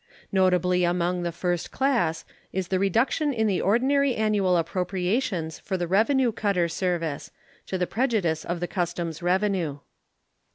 Notably 0.31 0.83
among 0.83 1.21
the 1.21 1.31
first 1.31 1.69
class 1.69 2.25
is 2.51 2.69
the 2.69 2.79
reduction 2.79 3.31
in 3.31 3.45
the 3.45 3.61
ordinary 3.61 4.15
annual 4.15 4.57
appropriations 4.57 5.59
for 5.59 5.77
the 5.77 5.85
Revenue 5.87 6.31
Cutter 6.31 6.67
Service, 6.67 7.29
to 7.67 7.77
the 7.77 7.85
prejudice 7.85 8.43
of 8.43 8.59
the 8.61 8.67
customs 8.67 9.21
revenue. 9.21 9.77